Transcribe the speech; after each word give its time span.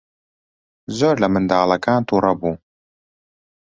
زۆر 0.97 1.15
لە 1.23 1.27
منداڵەکان 1.33 2.01
تووڕە 2.07 2.33
بوو. 2.39 2.53